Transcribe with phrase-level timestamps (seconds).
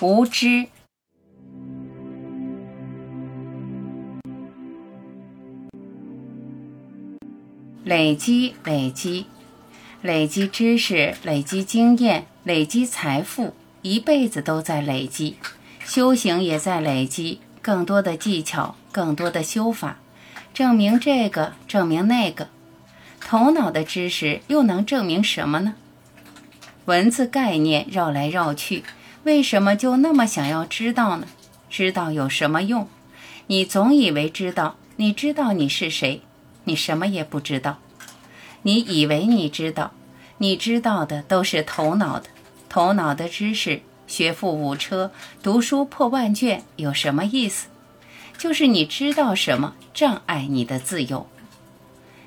[0.00, 0.66] 无知，
[7.82, 9.26] 累积，累积，
[10.00, 15.36] 累积知识，累积经验，累积财富，一辈子都在累积。
[15.84, 19.98] 修行也在累积，更多的技巧，更多的修法，
[20.54, 22.50] 证明这个，证明那个。
[23.20, 25.74] 头脑的知识又能证明什么呢？
[26.84, 28.84] 文字概念绕来绕去。
[29.28, 31.26] 为什么就那么想要知道呢？
[31.68, 32.88] 知道有什么用？
[33.48, 36.22] 你总以为知道，你知道你是谁？
[36.64, 37.76] 你什么也不知道。
[38.62, 39.92] 你以为你知道，
[40.38, 42.30] 你知道的都是头脑的，
[42.70, 43.82] 头脑的知识。
[44.06, 45.12] 学富五车，
[45.42, 47.66] 读书破万卷，有什么意思？
[48.38, 51.28] 就是你知道什么，障碍你的自由。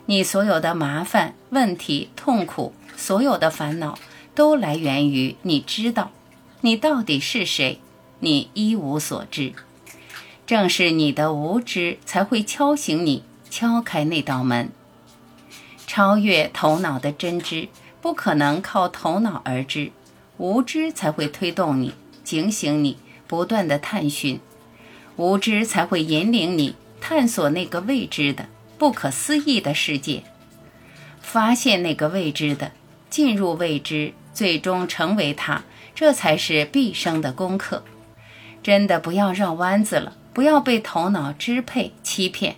[0.05, 3.97] 你所有的麻烦、问题、痛苦，所有的烦恼，
[4.35, 6.11] 都来源于你知道。
[6.63, 7.79] 你到底是谁？
[8.19, 9.53] 你一无所知，
[10.45, 14.69] 正是你的无知才会敲醒你，敲开那道门。
[15.87, 17.67] 超越头脑的真知，
[17.99, 19.91] 不可能靠头脑而知，
[20.37, 24.39] 无知才会推动你，警醒你，不断的探寻，
[25.15, 28.45] 无知才会引领你探索那个未知的、
[28.77, 30.21] 不可思议的世界，
[31.19, 32.71] 发现那个未知的，
[33.09, 35.63] 进入未知，最终成为它。
[35.93, 37.83] 这才是毕生的功课，
[38.63, 42.55] 真的不要绕弯子了，不要被头脑支配欺骗。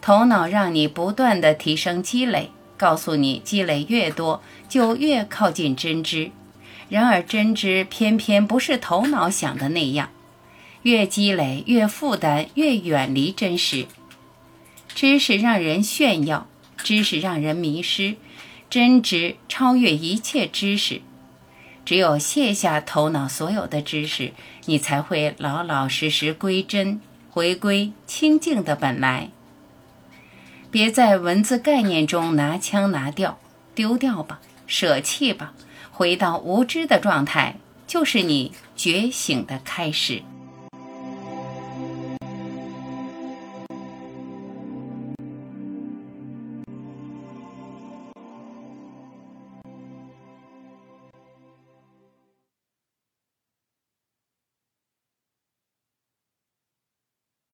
[0.00, 6.30] 头脑让你不断的提升积累，告诉你积累越多就越靠近真知。
[6.88, 10.08] 然而真知偏偏不是头脑想的那样，
[10.82, 13.86] 越积累越负担，越远离真实。
[14.92, 18.16] 知识让人炫耀，知识让人迷失，
[18.68, 21.02] 真知超越一切知识。
[21.84, 24.32] 只有卸下头脑所有的知识，
[24.66, 27.00] 你才会老老实实归真，
[27.30, 29.30] 回归清净的本来。
[30.70, 33.38] 别在文字概念中拿腔拿调，
[33.74, 35.52] 丢掉吧，舍弃吧，
[35.90, 37.56] 回到无知的状态，
[37.88, 40.22] 就是你觉醒的开始。